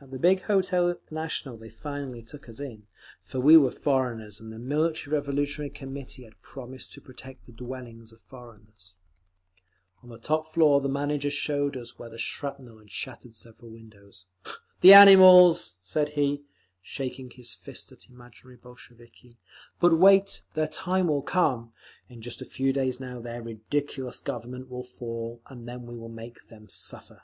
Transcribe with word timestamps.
At 0.00 0.12
the 0.12 0.18
big 0.20 0.42
Hotel 0.42 0.94
National 1.10 1.56
they 1.56 1.70
finally 1.70 2.22
took 2.22 2.48
us 2.48 2.60
in; 2.60 2.86
for 3.24 3.40
we 3.40 3.56
were 3.56 3.72
foreigners, 3.72 4.38
and 4.38 4.52
the 4.52 4.60
Military 4.60 5.12
Revolutionary 5.12 5.70
Committee 5.70 6.22
had 6.22 6.40
promised 6.40 6.92
to 6.92 7.00
protect 7.00 7.46
the 7.46 7.52
dwellings 7.52 8.12
of 8.12 8.20
foreigners…. 8.20 8.94
On 10.04 10.08
the 10.08 10.20
top 10.20 10.52
floor 10.54 10.80
the 10.80 10.88
manager 10.88 11.30
showed 11.30 11.76
us 11.76 11.98
where 11.98 12.16
shrapnel 12.16 12.78
had 12.78 12.92
shattered 12.92 13.34
several 13.34 13.72
windows. 13.72 14.24
"The 14.82 14.92
animals!" 14.92 15.78
said 15.82 16.10
he, 16.10 16.44
shaking 16.80 17.30
his 17.32 17.52
first 17.52 17.90
at 17.90 18.08
imaginary 18.08 18.56
Bolsheviki. 18.56 19.36
"But 19.80 19.98
wait! 19.98 20.42
Their 20.54 20.68
time 20.68 21.08
will 21.08 21.22
come; 21.22 21.72
in 22.08 22.22
just 22.22 22.40
a 22.40 22.44
few 22.44 22.72
days 22.72 23.00
now 23.00 23.20
their 23.20 23.42
ridiculous 23.42 24.20
Government 24.20 24.68
will 24.70 24.84
fall, 24.84 25.42
and 25.46 25.68
then 25.68 25.86
we 25.86 25.96
shall 25.96 26.08
make 26.08 26.44
them 26.46 26.68
suffer!" 26.68 27.22